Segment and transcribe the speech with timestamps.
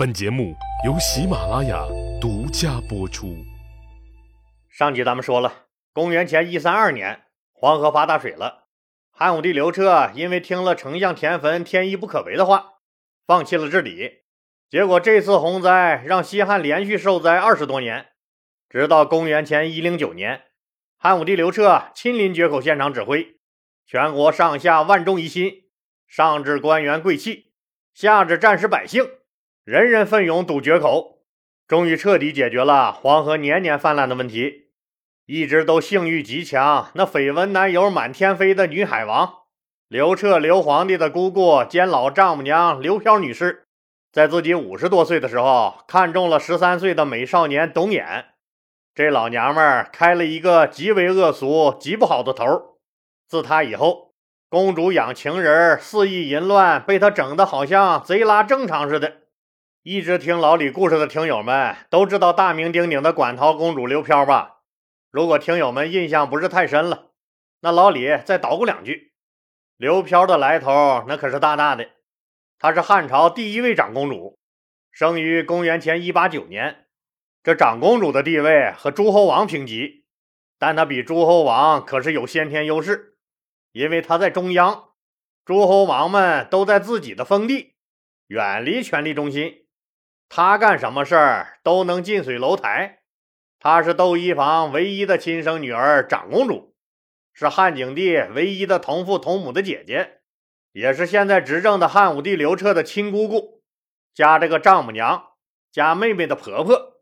[0.00, 1.86] 本节目由喜马拉雅
[2.18, 3.36] 独家播出。
[4.70, 8.68] 上集咱们说了，公元前一三二年，黄河发大水了。
[9.10, 12.76] 汉武帝刘彻因为听了丞相田汾天意不可违的话，
[13.26, 14.22] 放弃了治理。
[14.70, 18.06] 结果这次洪灾让西汉连续受灾二十多年，
[18.70, 20.44] 直到公元前一零九年，
[20.96, 23.36] 汉武帝刘彻亲临决口现场指挥，
[23.86, 25.64] 全国上下万众一心，
[26.08, 27.52] 上至官员贵戚，
[27.92, 29.06] 下至战士百姓。
[29.70, 31.20] 人人奋勇堵决口，
[31.68, 34.70] 终于彻底解决了黄河年年泛滥的问题。
[35.26, 39.32] 一直都性欲极强、那绯闻男友满天飞的女海王
[39.86, 43.62] 刘彻，刘皇帝的姑姑兼老丈母娘刘飘女士，
[44.10, 48.24] 在自己五十多岁的时候，看中了十三岁的美少年董衍。
[48.92, 52.80] 这老娘们开了一个极为恶俗、极不好的头。
[53.28, 54.14] 自她以后，
[54.48, 59.18] 公主养情人，肆意淫乱，被她整得好像贼拉正常似的。
[59.82, 64.60] 一直听老李故事的听友们都知道大名鼎鼎的馆陶公主刘飘吧？
[65.10, 67.12] 如果听友们印象不是太深了，
[67.60, 69.14] 那老李再捣鼓两句。
[69.78, 71.88] 刘飘的来头那可是大大的，
[72.58, 74.38] 她是汉朝第一位长公主，
[74.90, 76.84] 生于公元前一八九年。
[77.42, 80.04] 这长公主的地位和诸侯王平级，
[80.58, 83.16] 但她比诸侯王可是有先天优势，
[83.72, 84.90] 因为她在中央，
[85.46, 87.76] 诸侯王们都在自己的封地，
[88.26, 89.56] 远离权力中心。
[90.32, 93.00] 她干什么事儿都能近水楼台。
[93.58, 96.76] 她是窦漪房唯一的亲生女儿，长公主，
[97.34, 100.20] 是汉景帝唯一的同父同母的姐姐，
[100.70, 103.64] 也是现在执政的汉武帝刘彻的亲姑姑，
[104.14, 105.32] 加这个丈母娘，
[105.72, 107.00] 加妹妹的婆婆。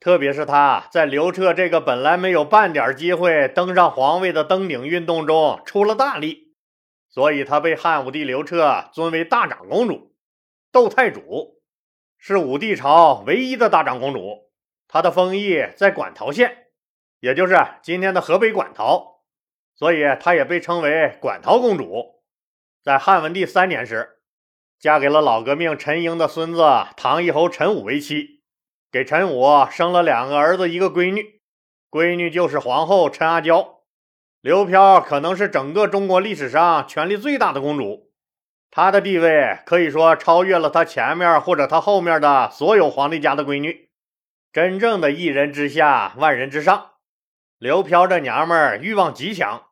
[0.00, 6.52] 特别是她在刘彻这个本来没有半点机会登上皇位的登顶运动中出了大力，
[7.08, 10.16] 所以她被汉武帝刘彻尊为大长公主，
[10.72, 11.55] 窦太主。
[12.18, 14.50] 是武帝朝唯一的大长公主，
[14.88, 16.66] 她的封邑在馆陶县，
[17.20, 19.22] 也就是今天的河北馆陶，
[19.74, 22.22] 所以她也被称为馆陶公主。
[22.82, 24.18] 在汉文帝三年时，
[24.78, 26.62] 嫁给了老革命陈婴的孙子
[26.96, 28.42] 唐义侯陈武为妻，
[28.90, 31.40] 给陈武生了两个儿子，一个闺女，
[31.90, 33.80] 闺女就是皇后陈阿娇。
[34.40, 38.05] 刘飘可能是整个中国历史上权力最大的公主。
[38.70, 43.88] 她的地位可以说超越了她前面或者她后面的所有皇帝家的闺女，
[44.52, 46.92] 真正的一人之下，万人之上。
[47.58, 49.68] 刘飘这娘们儿欲望极强，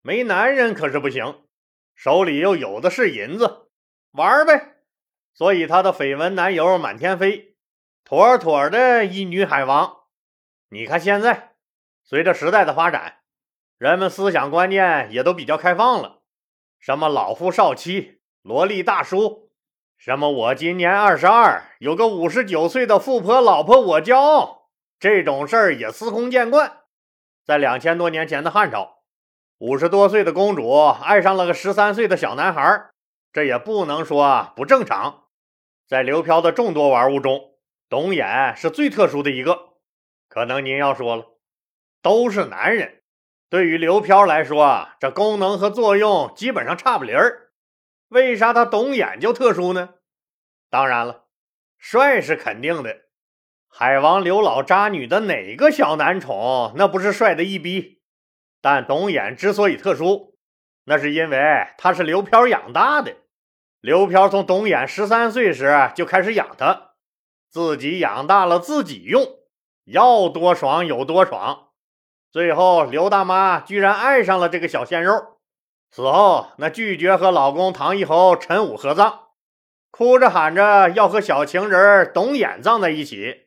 [0.00, 1.42] 没男人可是不行，
[1.94, 3.68] 手里又有的是银子，
[4.12, 4.76] 玩呗。
[5.34, 7.56] 所以她的绯闻男友满天飞，
[8.04, 10.04] 妥妥的一女海王。
[10.70, 11.56] 你看现在，
[12.02, 13.18] 随着时代的发展，
[13.76, 16.22] 人们思想观念也都比较开放了，
[16.80, 18.15] 什么老夫少妻。
[18.46, 19.50] 萝莉大叔，
[19.98, 20.30] 什么？
[20.30, 24.68] 我今年二十二，有个五十九岁的富婆老婆，我骄傲。
[25.00, 26.82] 这种事儿也司空见惯。
[27.44, 28.98] 在两千多年前的汉朝，
[29.58, 32.90] 五十多岁的公主爱上了个十三岁的小男孩，
[33.32, 35.24] 这也不能说不正常。
[35.88, 37.56] 在刘飘的众多玩物中，
[37.88, 39.70] 董衍是最特殊的一个。
[40.28, 41.24] 可能您要说了，
[42.00, 43.02] 都是男人，
[43.50, 47.42] 对于刘飘来说，这功能和作用基本上差不离儿。
[48.08, 49.94] 为啥他董眼就特殊呢？
[50.70, 51.24] 当然了，
[51.78, 52.96] 帅是肯定的。
[53.68, 58.00] 海王刘老渣女的哪个小男宠那不是帅的一逼？
[58.62, 60.38] 但董眼之所以特殊，
[60.84, 63.16] 那是因为他是刘飘养大的。
[63.80, 66.92] 刘飘从董眼十三岁时就开始养他，
[67.50, 69.24] 自己养大了自己用，
[69.84, 71.68] 要多爽有多爽。
[72.32, 75.35] 最后刘大妈居然爱上了这个小鲜肉。
[75.96, 79.20] 此后，那拒绝和老公唐一侯陈武合葬，
[79.90, 83.46] 哭着喊着要和小情人董衍葬在一起。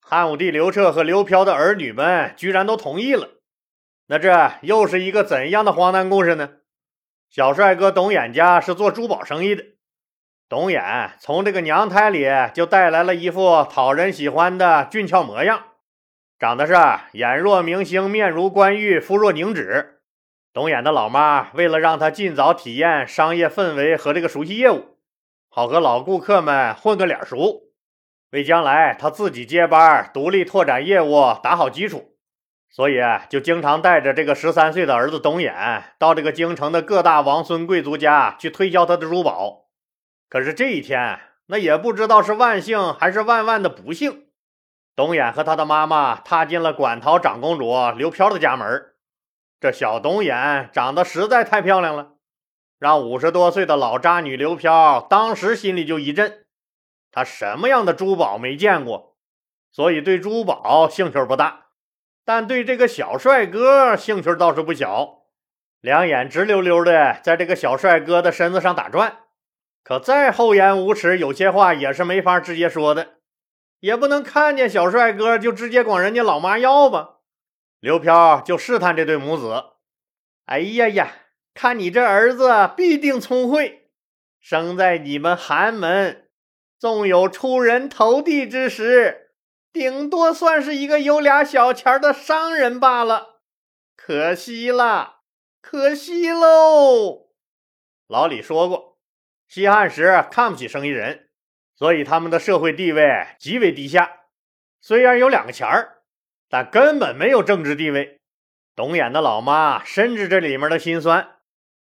[0.00, 3.30] 汉武帝刘彻和刘飘的儿女们居然都同意了。
[4.06, 6.50] 那这又是一个怎样的荒诞故事呢？
[7.28, 9.64] 小帅哥董衍家是做珠宝生意的，
[10.48, 12.24] 董衍从这个娘胎里
[12.54, 15.64] 就带来了一副讨人喜欢的俊俏模样，
[16.38, 16.74] 长得是
[17.18, 19.96] 眼若明星，面如冠玉，肤若凝脂。
[20.52, 24.96] 董衍的老妈为了让他尽早体验商业氛围和这个熟悉业务，
[25.48, 27.68] 好和老顾客们混个脸熟，
[28.32, 32.16] 为将来他自己接班独立拓展业务打好基础，
[32.68, 35.54] 所以就经常带着这个十三岁的儿子董衍
[36.00, 39.68] 到这个京城的各大王孙贵族家去推销他的珠宝。
[40.28, 44.26] 可是这一天，那也不知道是万幸还是万万的不幸，
[44.96, 48.89] 董衍和他的妈妈踏进了馆陶长公主刘飘的家门。
[49.60, 52.14] 这小董眼长得实在太漂亮了，
[52.78, 56.46] 让五十多岁的老渣女刘飘当时心里就一震。
[57.12, 59.16] 她什么样的珠宝没见过，
[59.70, 61.66] 所以对珠宝兴趣不大，
[62.24, 65.24] 但对这个小帅哥兴趣倒是不小，
[65.82, 69.18] 两眼直溜溜的在这个小帅哥的身子上打转。
[69.84, 73.16] 可再厚颜无耻，有些话也是没法直接说的，
[73.80, 77.16] 也不能看见小帅哥就直接管人家老妈要吧。
[77.80, 79.64] 刘飘就试探这对母子
[80.44, 81.12] ：“哎呀呀，
[81.54, 83.88] 看你这儿子必定聪慧，
[84.38, 86.28] 生在你们寒门，
[86.78, 89.30] 纵有出人头地之时，
[89.72, 93.40] 顶多算是一个有俩小钱的商人罢了。
[93.96, 95.20] 可惜了，
[95.62, 97.30] 可惜喽。”
[98.06, 98.98] 老李说过，
[99.48, 101.30] 西汉时看不起生意人，
[101.74, 104.26] 所以他们的社会地位极为低下。
[104.82, 105.99] 虽然有两个钱儿。
[106.50, 108.18] 但根本没有政治地位。
[108.74, 111.36] 董衍的老妈深知这里面的辛酸，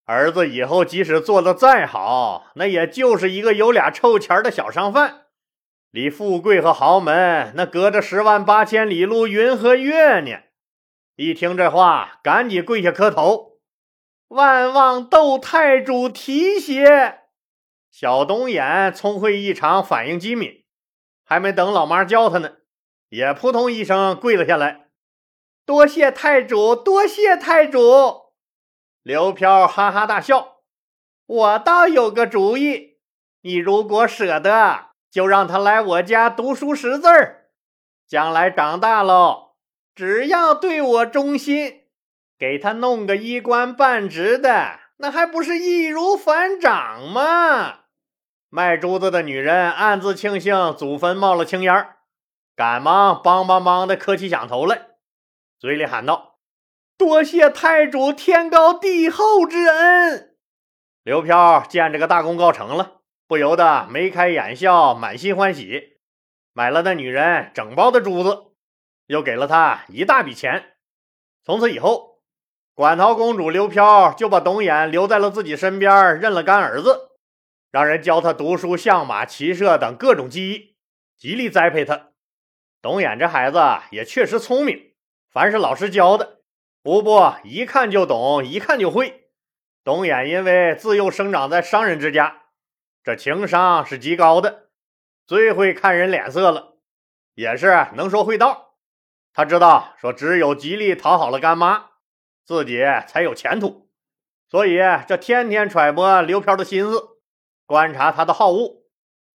[0.05, 5.23] 儿子以后即使做的再好，那也就是一个有俩臭钱的小商贩，
[5.91, 10.31] 离富贵和豪门那隔着十万八千里路云和月呢。
[11.15, 13.59] 一听这话，赶紧跪下磕头，
[14.27, 17.19] 万望窦太主提携。
[17.91, 20.63] 小董衍聪慧异常，反应机敏，
[21.23, 22.53] 还没等老妈叫他呢。
[23.13, 24.87] 也扑通一声跪了下来，
[25.67, 28.33] 多谢太主，多谢太主。
[29.03, 30.61] 刘飘哈哈大笑，
[31.27, 32.97] 我倒有个主意，
[33.43, 37.49] 你如果舍得，就让他来我家读书识字儿，
[38.07, 39.57] 将来长大喽，
[39.93, 41.83] 只要对我忠心，
[42.39, 47.81] 给他弄个一官半职的，那还不是易如反掌吗？
[48.49, 51.97] 卖珠子的女人暗自庆幸祖坟冒了青烟儿。
[52.55, 54.89] 赶忙梆梆梆的磕起响头来，
[55.57, 56.37] 嘴里喊道
[56.97, 60.35] ：“多谢太主天高地厚之恩。”
[61.03, 65.97] 刘飘见这个大功告成了，不由得眉开眼笑，满心欢喜，
[66.53, 68.51] 买了那女人整包的珠子，
[69.07, 70.75] 又给了她一大笔钱。
[71.43, 72.21] 从此以后，
[72.75, 77.17] 馆陶公主刘飘就把董衍留在了自己身边，认了干儿子，
[77.71, 80.75] 让人教他读书、相马、骑射等各种技艺，
[81.17, 82.12] 极力栽培他。
[82.83, 84.91] 董衍这孩子也确实聪明，
[85.31, 86.41] 凡是老师教的，
[86.81, 89.29] 不不一看就懂，一看就会。
[89.85, 92.41] 董衍因为自幼生长在商人之家，
[93.01, 94.67] 这情商是极高的，
[95.25, 96.73] 最会看人脸色了，
[97.35, 98.73] 也是能说会道。
[99.31, 101.91] 他知道说，只有极力讨好了干妈，
[102.45, 103.89] 自己才有前途，
[104.49, 104.77] 所以
[105.07, 107.01] 这天天揣摩刘飘的心思，
[107.65, 108.83] 观察他的好恶，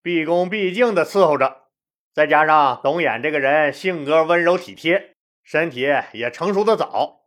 [0.03, 1.68] 毕恭毕敬地伺候着。
[2.15, 5.15] 再加上董衍这个人性格温柔体贴，
[5.45, 7.21] 身体也成熟的早，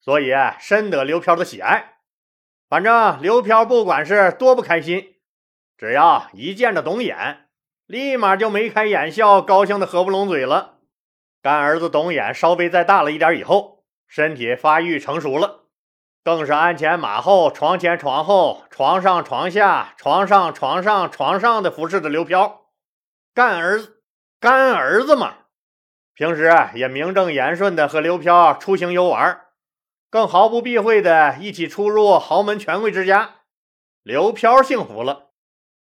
[0.00, 1.96] 所以深得刘飘的喜爱。
[2.68, 5.16] 反正刘飘不管是多不开心，
[5.76, 7.38] 只要一见着董衍，
[7.86, 10.78] 立马就眉开眼笑，高兴的合不拢嘴了。
[11.42, 15.66] 干儿子董衍稍微再大了一点以后，身体发育成熟了，
[16.24, 22.66] 更是鞍前马后、床前床后、床上床下、床上床上床上的服侍着刘飘。
[23.34, 23.95] 干儿子。
[24.38, 25.34] 干儿子嘛，
[26.14, 29.40] 平时也名正言顺的和刘飘出行游玩，
[30.10, 33.36] 更毫不避讳的一起出入豪门权贵之家。
[34.02, 35.30] 刘飘幸福了，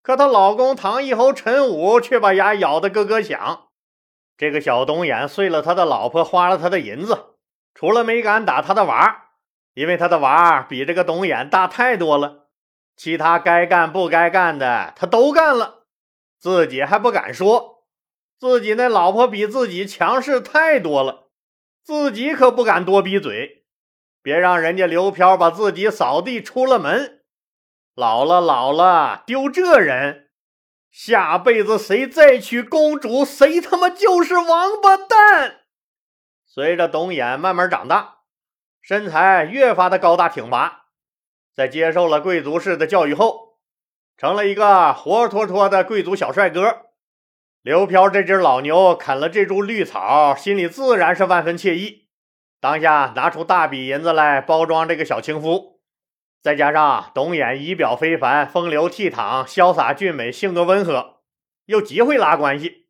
[0.03, 3.69] 可她老公唐义侯陈武却把牙咬得咯咯响。
[4.37, 7.35] 这个小董眼碎了他的老婆，花了他的银子，
[7.75, 9.31] 除了没敢打他的娃，
[9.75, 12.47] 因为他的娃比这个董眼大太多了，
[12.97, 15.85] 其他该干不该干的他都干了，
[16.39, 17.74] 自己还不敢说。
[18.45, 21.29] 自己那老婆比自己强势太多了，
[21.83, 23.65] 自己可不敢多逼嘴，
[24.21, 27.23] 别让人家刘飘把自己扫地出了门。
[27.95, 30.29] 老了老了，丢这人，
[30.91, 35.63] 下辈子谁再娶公主，谁他妈就是王八蛋。
[36.45, 38.19] 随着董衍慢慢长大，
[38.83, 40.83] 身材越发的高大挺拔，
[41.57, 43.57] 在接受了贵族式的教育后，
[44.19, 46.91] 成了一个活脱脱的贵族小帅哥。
[47.65, 52.09] 刘飘这只老牛啃了这株绿草，心里自然是万分惬意。
[52.61, 55.81] 当下拿出大笔银子来包装这个小情夫，
[56.43, 61.21] 再加上董衍仪表非凡、风流倜傥、潇洒俊美、性格温和，
[61.65, 62.89] 又极会拉关系。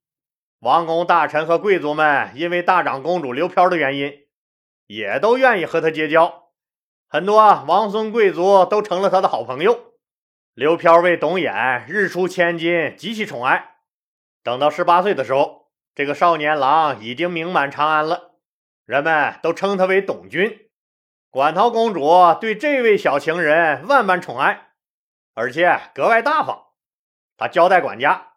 [0.58, 4.12] 王公大臣和贵族们因为大长公主刘飘的原因，
[4.88, 6.48] 也都愿意和他结交。
[7.08, 7.36] 很多
[7.68, 9.92] 王孙贵族都成了他的好朋友。
[10.54, 13.73] 刘飘为董衍日出千金，极其宠爱。
[14.44, 18.34] 等到十八岁的时候，这个少年郎已经名满长安了，
[18.84, 20.68] 人们都称他为董君。
[21.30, 22.06] 馆陶公主
[22.38, 24.72] 对这位小情人万般宠爱，
[25.32, 26.66] 而且格外大方。
[27.38, 28.34] 她交代管家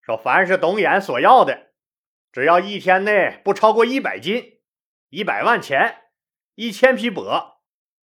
[0.00, 1.72] 说凡是董衍所要的，
[2.30, 4.60] 只要一天内不超过一百斤、
[5.08, 6.04] 一百万钱、
[6.54, 7.56] 一千匹帛，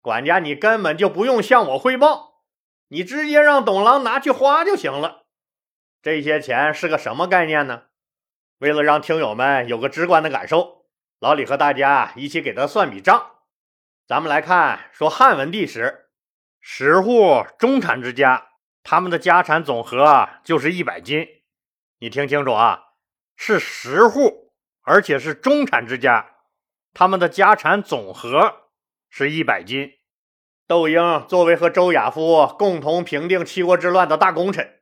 [0.00, 2.44] 管家你根本就不用向我汇报，
[2.86, 5.21] 你直接让董郎拿去花就行了。
[6.02, 7.84] 这些钱是个什么概念呢？
[8.58, 10.84] 为了让听友们有个直观的感受，
[11.20, 13.30] 老李和大家一起给他算笔账。
[14.08, 16.06] 咱们来看，说汉文帝时，
[16.60, 18.48] 十户中产之家，
[18.82, 21.24] 他们的家产总和就是一百斤。
[22.00, 22.82] 你听清楚啊，
[23.36, 26.30] 是十户，而且是中产之家，
[26.92, 28.70] 他们的家产总和
[29.08, 29.92] 是一百斤。
[30.66, 34.80] 窦婴作为和周亚夫共同平定七国之乱的大功臣。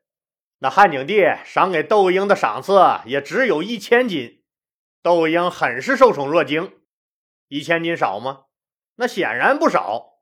[0.61, 4.43] 那汉景帝赏给窦婴的赏赐也只有一千斤，
[5.02, 6.73] 窦婴很是受宠若惊。
[7.49, 8.45] 一千斤少吗？
[8.97, 10.21] 那显然不少。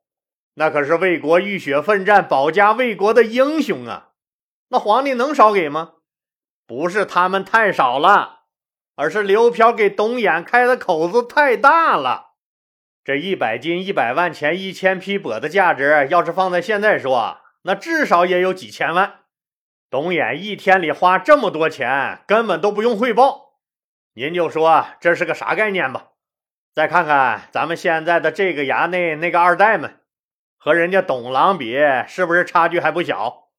[0.55, 4.11] 那可是为国浴血奋战、保家卫国的英雄啊！
[4.69, 5.95] 那皇帝能少给吗？
[6.65, 8.43] 不是他们太少了，
[8.95, 12.35] 而是刘嫖给董衍开的口子太大了。
[13.03, 19.18] 这一百斤、一百万钱、一千匹帛的价值，要是放在现在说，那至少也有几千万。
[19.89, 23.53] 董衍一天里花这么多钱，根本都不用汇报，
[24.13, 26.09] 您就说这是个啥概念吧？
[26.73, 29.99] 再看看咱们现在的这个衙内那个二代们，
[30.57, 31.75] 和人家董郎比，
[32.07, 33.49] 是不是差距还不小？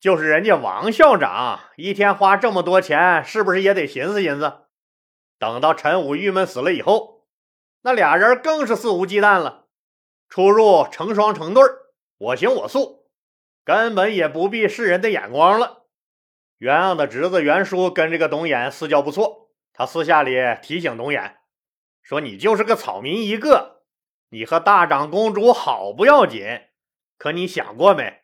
[0.00, 4.64] 就是人家王校长一天花这么多钱，是不是也得寻思寻思？
[5.38, 7.24] 等到陈武郁闷死了以后，
[7.82, 9.66] 那俩人更是肆无忌惮了，
[10.28, 11.62] 出入成双成对
[12.18, 12.97] 我行我素。
[13.68, 15.82] 根本也不必世人的眼光了。
[16.56, 21.34] 袁盎的侄子袁叔跟这个董衍私交不错，他私下里提醒董衍
[22.00, 23.82] 说：“你就是个草民一个，
[24.30, 26.62] 你和大长公主好不要紧，
[27.18, 28.22] 可你想过没？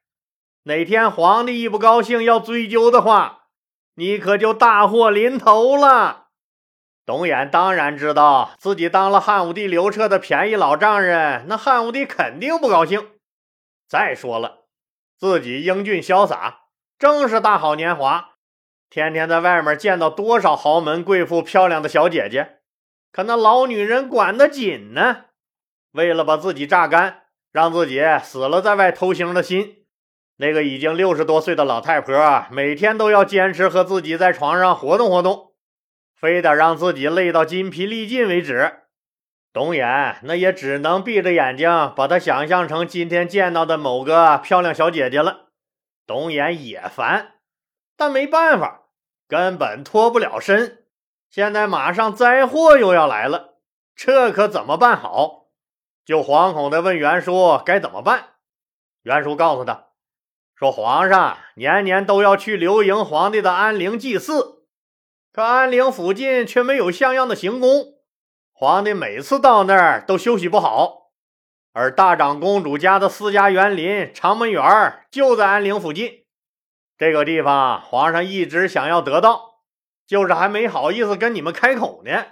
[0.63, 3.49] 哪天皇帝一不高兴要追究的话，
[3.97, 6.29] 你可就大祸临头了。”
[7.05, 13.11] 董衍当然知道自己当了汉武帝刘彻的便宜老丈人，那汉武帝肯定不高兴。
[13.87, 14.64] 再说了。
[15.19, 16.63] 自己英俊潇洒，
[16.99, 18.31] 正是大好年华，
[18.91, 22.59] 天天在外面见到多少豪门贵妇、漂亮的小姐姐，
[23.13, 25.27] 可那老女人管得紧呢。
[25.93, 29.85] 为了把自己榨干，让自己死了在外偷腥的心，
[30.39, 35.55] 那个已经六十多岁的老太婆，每天都要坚持和自己在床上活动活动，
[36.15, 38.84] 非得让自己累到筋疲力尽为止。
[39.55, 45.51] 董衍那也只能闭着眼睛把她想象成今天见到的某个漂亮小姐姐了。
[46.09, 47.35] 董衍也烦，
[47.97, 48.89] 但没办法，
[49.29, 50.85] 根本脱不了身。
[51.31, 53.55] 现在马上灾祸又要来了，
[53.95, 55.47] 这可怎么办好？
[56.05, 58.31] 就惶恐地问袁术该怎么办。
[59.03, 59.91] 袁术告诉他
[60.57, 64.65] 说：“皇上年年都要去刘盈皇帝的安陵祭祀，
[65.33, 67.94] 可安陵附近却没有像样的行宫。”
[68.57, 71.11] 皇帝每次到那儿都休息不好，
[71.73, 76.25] 而大长公主家的私家园林长门园就在安陵附近。
[76.97, 79.57] 这个地方皇上一直想要得到，
[80.07, 82.27] 就是还没好意思跟你们开口呢。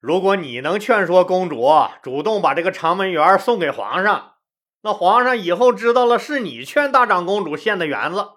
[0.00, 1.70] 如果你能劝说公主
[2.02, 4.36] 主动把这个长门园送给皇上，
[4.80, 8.30] 那皇上以后知道了是你劝大长公主献的园子，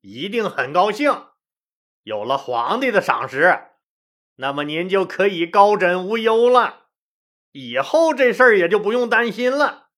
[0.00, 1.26] 一定很高兴。
[2.02, 3.60] 有了皇帝的赏识。
[4.36, 6.84] 那么您就可以高枕无忧了，
[7.52, 9.88] 以后这事儿也就不用担心了。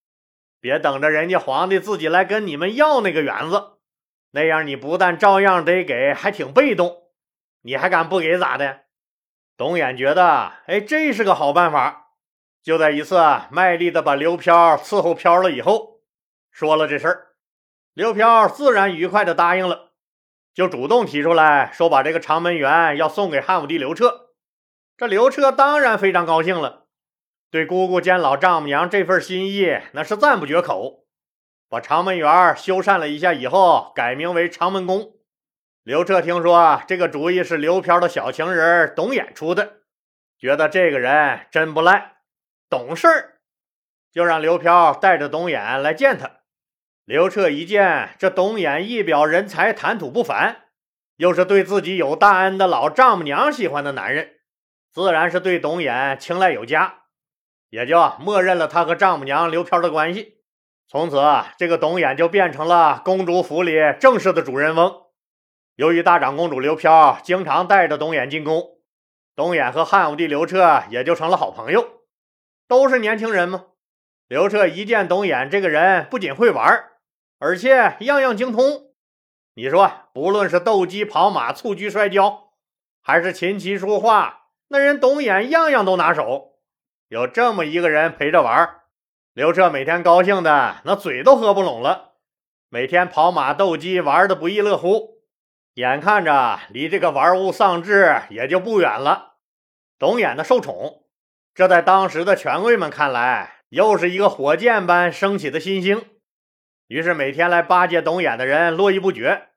[0.60, 3.78] 别等着人家皇帝自己来跟你们要那个园子，
[4.30, 7.08] 那样你不但照样得给，还挺被动。
[7.62, 8.82] 你还敢不给咋的？
[9.56, 12.12] 董衍觉得，哎，这是个好办法。
[12.62, 13.18] 就在一次
[13.50, 16.00] 卖力的把刘飘伺候飘了以后，
[16.50, 17.26] 说了这事儿，
[17.94, 19.92] 刘飘自然愉快的答应了，
[20.54, 24.27] 就主动提出来说把这个长门园要送给汉武帝刘彻。
[24.98, 26.86] 这刘彻当然非常高兴了，
[27.52, 31.06] 对姑姑兼老丈母娘这份心意那是赞不绝口。
[31.68, 35.12] 把长门园修缮了一下以后，改名为长门宫。
[35.84, 39.82] 刘彻听说这个主意是刘飘的小情人董衍出的，
[40.36, 42.16] 觉得这个人真不赖，
[42.68, 43.38] 懂事儿，
[44.12, 46.40] 就让刘飘带着董衍来见他。
[47.04, 50.64] 刘彻一见这董衍一表人才，谈吐不凡，
[51.18, 54.37] 又是对自己有大恩的老丈母娘喜欢的男人。
[54.92, 57.02] 自然是对董衍青睐有加，
[57.68, 60.38] 也就默认了他和丈母娘刘飘的关系。
[60.88, 61.22] 从此，
[61.58, 65.02] 这个董衍就变成了公主府里正式的主人翁。
[65.76, 68.78] 由于大长公主刘飘经常带着董衍进宫，
[69.36, 71.86] 董衍和汉武帝刘彻也就成了好朋友。
[72.66, 73.66] 都是年轻人嘛，
[74.26, 76.84] 刘彻一见董衍这个人，不仅会玩，
[77.38, 78.92] 而且样样精通。
[79.54, 82.52] 你说，不论是斗鸡、跑马、蹴鞠、摔跤。
[83.00, 84.37] 还是琴棋书画，
[84.68, 86.58] 那人董衍样样都拿手。
[87.08, 88.80] 有这么一个人陪着玩，
[89.32, 92.12] 刘彻每天高兴的那嘴都合不拢了，
[92.68, 95.22] 每天跑马斗鸡，玩的不亦乐乎。
[95.74, 99.36] 眼看着离这个玩物丧志也就不远了，
[99.98, 101.04] 董衍的受宠，
[101.54, 106.04] 这在当时的权贵们看来，又是一个火箭般升起的新星。
[106.88, 109.48] 于是每天来巴结董衍的人络绎不绝。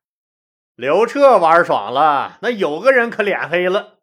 [0.76, 4.01] 刘彻玩爽了，那有个人可脸黑了。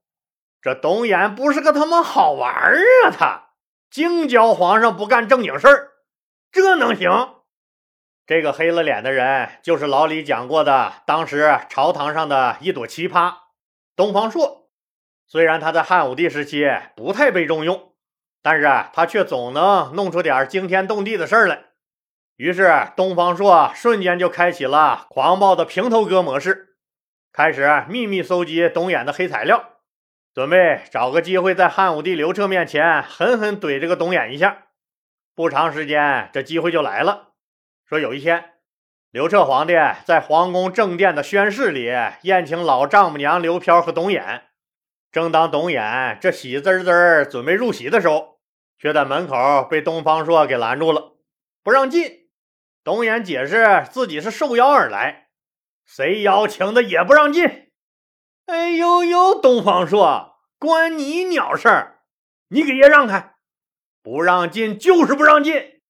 [0.60, 3.10] 这董衍不是个他妈好玩啊！
[3.10, 3.50] 他
[3.90, 5.90] 净教皇上不干正经事儿，
[6.50, 7.36] 这能行？
[8.26, 13.34] 这个黑了脸的人，就是老李讲过的，当时朝堂上的一朵奇葩——
[13.96, 14.68] 东方朔。
[15.26, 17.92] 虽然他在汉武帝时期不太被重用，
[18.42, 21.66] 但是他却总能弄出点惊天动地的事来。
[22.36, 26.76] 于是，东方朔瞬间就开启了狂暴的平头哥模式，
[27.32, 29.77] 开始秘密搜集董衍的黑材料。
[30.38, 34.66] 准备找个机会在汉武帝刘彻面前狠狠怼这个董衍一下。
[35.34, 37.30] 不长时间，这机会就来了。
[37.84, 38.52] 说有一天，
[39.10, 41.92] 刘彻皇帝在皇宫正殿的宣室里
[42.22, 44.42] 宴请老丈母娘刘飘和董衍。
[45.10, 48.38] 正当董衍这喜滋滋准备入席的时候，
[48.78, 51.16] 却在门口被东方朔给拦住了，
[51.64, 52.28] 不让进。
[52.84, 55.30] 董衍解释自己是受邀而来，
[55.84, 57.67] 谁邀请的也不让进。
[58.48, 62.00] 哎呦呦，东方朔，关你鸟事儿！
[62.48, 63.34] 你给爷让开，
[64.02, 65.82] 不让进就是不让进。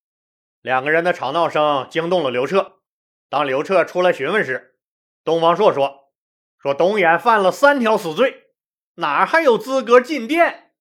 [0.61, 2.81] 两个人的吵闹声惊动了刘彻。
[3.29, 4.77] 当刘彻出来询问时，
[5.23, 6.11] 东方朔说
[6.59, 8.49] ：“说董衍犯了三条死罪，
[8.97, 10.73] 哪还有资格进殿？”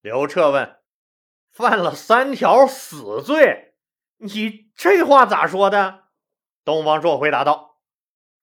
[0.00, 0.76] 刘彻问
[1.50, 3.74] ：“犯了三条死罪，
[4.18, 6.04] 你这话咋说的？”
[6.64, 7.75] 东方朔回答道。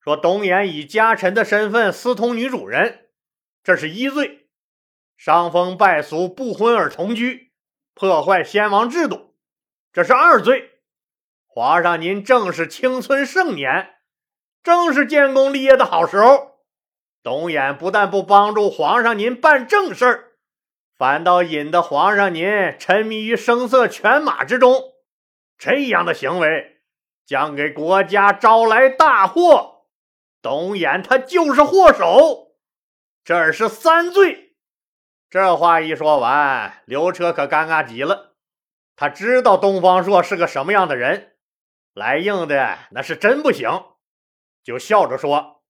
[0.04, 3.06] 说董衍以家臣的身份私通女主人，
[3.62, 4.48] 这是一罪；
[5.16, 7.52] 伤风败俗、不婚而同居，
[7.94, 9.34] 破坏先王制度，
[9.94, 10.72] 这是二罪。
[11.46, 13.94] 皇上您正是青春盛年，
[14.62, 16.58] 正是建功立业的好时候，
[17.22, 20.32] 董衍不但不帮助皇上您办正事儿，
[20.98, 22.44] 反倒引得皇上您
[22.78, 24.82] 沉迷于声色犬马之中，
[25.56, 26.82] 这样的行为
[27.24, 29.70] 将给国家招来大祸。
[30.44, 32.54] 董衍他就是祸首，
[33.24, 34.58] 这是三罪。
[35.30, 38.34] 这话一说完，刘彻可尴尬极了。
[38.94, 41.38] 他知道东方朔是个什么样的人，
[41.94, 43.70] 来硬的那是真不行，
[44.62, 45.62] 就笑着说：“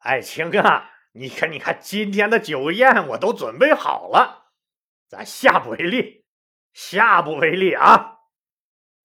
[0.00, 4.50] 爱卿啊，你看，你看，今天的酒宴我都准备好了，
[5.08, 6.26] 咱下不为例，
[6.74, 8.18] 下不为例啊！”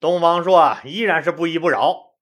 [0.01, 2.17] 东方朔依然是不依不饶。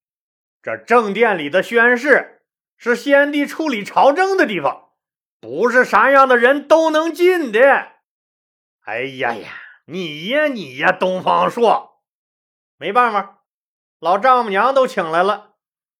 [0.62, 2.41] 这正殿里的宣誓。
[2.83, 4.89] 是先帝处理朝政的地方，
[5.39, 7.61] 不是啥样的人都能进的。
[8.81, 9.53] 哎呀呀，
[9.85, 12.01] 你呀你呀，东方朔，
[12.77, 13.43] 没办法，
[14.01, 15.51] 老丈母娘都请来了，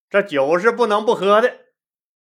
[0.10, 1.58] 这酒是不能不喝的。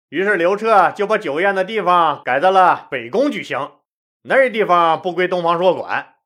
[0.09, 3.75] 于是刘彻就把酒宴的地方改在了北宫举行，
[4.23, 6.17] 那地方不归东方朔管。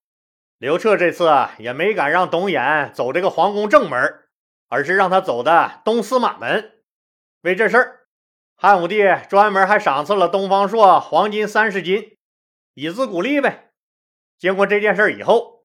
[0.56, 4.22] 刘彻这次也没敢让董衍走这个皇宫正门，
[4.70, 6.72] 而是让他走的东司马门。
[7.42, 7.98] 为这事儿。
[8.62, 12.16] 汉武帝专门还赏赐了东方朔黄金三十斤，
[12.75, 13.72] 以资鼓励呗。
[14.38, 15.64] 经过这件事以后，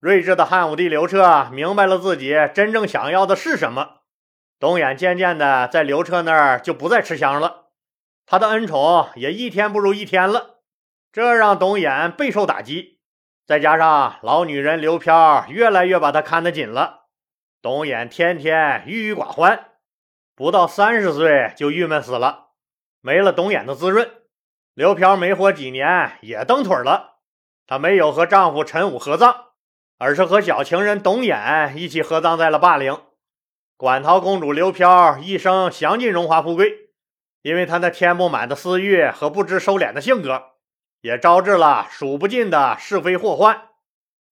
[0.00, 3.96] 睿智的汉武帝刘彻明白了自己真正想要的是什么。
[4.58, 7.66] 董衍渐渐的在刘彻那儿就不再吃香了，
[8.24, 10.60] 他的恩宠也一天不如一天了，
[11.12, 13.00] 这让董衍备受打击。
[13.44, 17.08] 再加上老女人刘飘越来越把他看得紧了，
[17.60, 19.66] 董衍天天郁郁寡欢。
[20.38, 22.50] 不到三十岁就郁闷死了，
[23.00, 24.08] 没了董衍的滋润，
[24.72, 27.16] 刘飘没活几年也蹬腿了。
[27.66, 29.46] 她没有和丈夫陈武合葬，
[29.98, 32.96] 而是和小情人董衍一起合葬在了霸陵。
[33.76, 36.72] 馆陶公主刘飘一生享尽荣华富贵，
[37.42, 40.40] 因为她那填不满的私欲和不知收敛的性格，
[41.00, 43.70] 也招致了数不尽的是非祸患。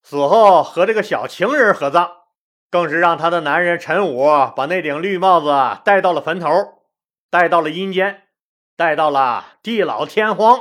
[0.05, 2.13] 死后和这个小情人合葬。
[2.77, 6.83] 更是让他的男人陈武把那顶绿帽子戴到了坟头，
[7.31, 8.25] 戴到了阴间，
[8.77, 10.61] 戴到了地老天荒。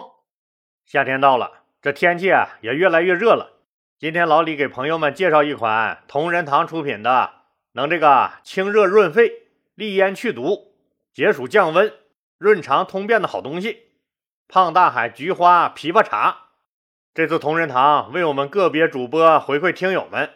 [0.85, 1.51] 夏天到了，
[1.81, 3.59] 这天气啊也越来越热了。
[3.99, 7.31] 今天老李给朋友们介绍一款同仁堂出品的，
[7.73, 10.73] 能这个清热润肺、利咽去毒、
[11.13, 11.91] 解暑降温、
[12.37, 13.89] 润肠通便的好东西——
[14.47, 16.37] 胖大海菊花枇杷茶。
[17.13, 20.29] 这次同仁堂为我们个别主播回馈听友们。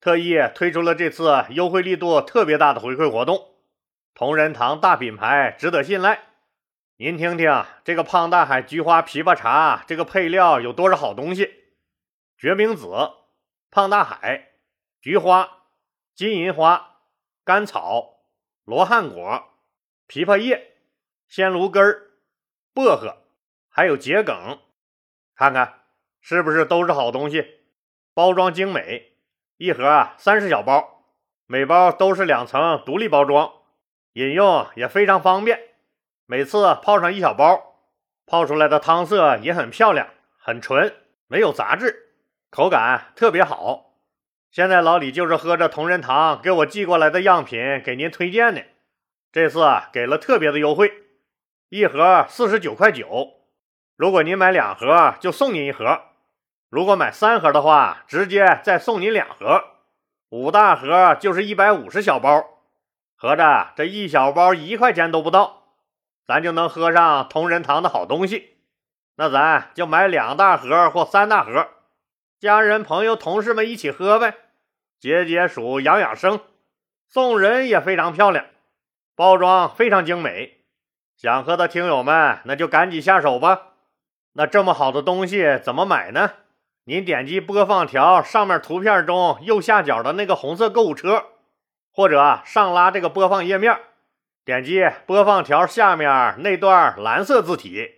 [0.00, 3.54] 特意推出了这次优惠力度特别大的回馈活动，
[4.14, 6.22] 同仁堂大品牌值得信赖。
[6.96, 11.50] 您听听这个胖大海菊花枇杷茶，这个配料有多少好东西？
[12.38, 12.88] 决明子、
[13.70, 14.52] 胖大海、
[15.02, 15.66] 菊花、
[16.14, 17.00] 金银花、
[17.44, 18.20] 甘草、
[18.64, 19.50] 罗汉果、
[20.08, 20.76] 枇杷叶、
[21.28, 21.82] 鲜芦根、
[22.72, 23.18] 薄荷，
[23.68, 24.60] 还有桔梗，
[25.34, 25.82] 看看
[26.22, 27.60] 是不是都是好东西？
[28.14, 29.09] 包装精美，
[29.60, 31.04] 一盒啊三十小包，
[31.44, 33.52] 每包都是两层独立包装，
[34.14, 35.60] 饮用也非常方便。
[36.24, 37.74] 每次泡上一小包，
[38.24, 40.94] 泡出来的汤色也很漂亮，很纯，
[41.26, 42.08] 没有杂质，
[42.50, 43.98] 口感特别好。
[44.50, 48.62] 现在老李就是喝着同仁堂给我寄过来的样品给您推荐呢。
[49.30, 49.60] 这次
[49.92, 50.90] 给了特别的优惠，
[51.68, 53.34] 一盒四十九块九，
[53.94, 56.00] 如果您买两盒就送您一盒，
[56.70, 59.64] 如果买三盒的话，直接再送你两盒，
[60.28, 62.44] 五大盒就是一百五十小包，
[63.16, 65.64] 合着这一小包一块钱都不到。
[66.24, 68.58] 咱就能喝上同仁堂的好东西，
[69.16, 71.66] 那咱就买两大盒或三大盒，
[72.38, 74.36] 家人、朋友、同事们一起喝呗，
[75.00, 76.38] 解解暑、养养生。
[77.08, 78.46] 送人也非常漂亮，
[79.16, 80.60] 包装非常精美。
[81.16, 83.72] 想喝的听友们，那就赶紧下手吧。
[84.34, 86.30] 那这么好的东西怎么买呢？
[86.90, 91.26] 您点击播放条上面图片中右下角的那个红色购物车，
[91.92, 93.78] 或者上拉这个播放页面。
[94.44, 97.90] 点击播放条下面那段蓝色字体，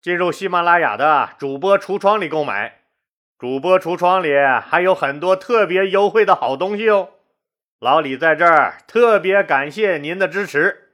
[0.00, 2.78] 进入喜马拉雅的主播橱窗里购买。
[3.38, 4.30] 主播橱窗里
[4.62, 7.10] 还有很多特别优惠的好东西哦。
[7.78, 10.89] 老李在这儿特别感谢您的支持。